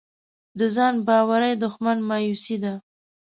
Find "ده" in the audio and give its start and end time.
2.63-2.73